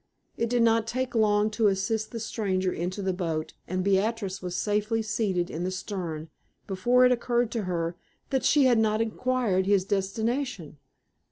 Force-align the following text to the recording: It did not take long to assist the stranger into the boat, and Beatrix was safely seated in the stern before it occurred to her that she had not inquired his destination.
It 0.35 0.49
did 0.49 0.63
not 0.63 0.87
take 0.87 1.13
long 1.13 1.51
to 1.51 1.67
assist 1.67 2.09
the 2.09 2.19
stranger 2.19 2.73
into 2.73 3.03
the 3.03 3.13
boat, 3.13 3.53
and 3.67 3.83
Beatrix 3.83 4.41
was 4.41 4.55
safely 4.55 5.03
seated 5.03 5.51
in 5.51 5.63
the 5.63 5.69
stern 5.69 6.31
before 6.65 7.05
it 7.05 7.11
occurred 7.11 7.51
to 7.51 7.65
her 7.65 7.95
that 8.31 8.43
she 8.43 8.65
had 8.65 8.79
not 8.79 8.99
inquired 8.99 9.67
his 9.67 9.85
destination. 9.85 10.79